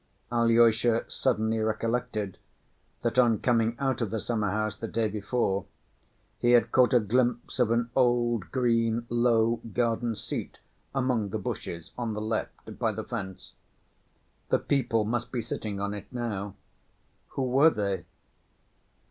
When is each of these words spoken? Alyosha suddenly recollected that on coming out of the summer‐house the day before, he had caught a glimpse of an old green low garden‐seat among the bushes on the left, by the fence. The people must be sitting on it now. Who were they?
Alyosha 0.31 1.05
suddenly 1.07 1.59
recollected 1.59 2.39
that 3.03 3.19
on 3.19 3.37
coming 3.37 3.75
out 3.77 4.01
of 4.01 4.09
the 4.09 4.17
summer‐house 4.19 4.75
the 4.79 4.87
day 4.87 5.07
before, 5.07 5.67
he 6.39 6.53
had 6.53 6.71
caught 6.71 6.91
a 6.95 6.99
glimpse 6.99 7.59
of 7.59 7.69
an 7.69 7.91
old 7.95 8.49
green 8.51 9.05
low 9.11 9.57
garden‐seat 9.63 10.57
among 10.95 11.29
the 11.29 11.37
bushes 11.37 11.91
on 11.99 12.15
the 12.15 12.19
left, 12.19 12.79
by 12.79 12.91
the 12.91 13.03
fence. 13.03 13.53
The 14.49 14.57
people 14.57 15.05
must 15.05 15.31
be 15.31 15.39
sitting 15.39 15.79
on 15.79 15.93
it 15.93 16.11
now. 16.11 16.55
Who 17.33 17.43
were 17.43 17.69
they? 17.69 18.05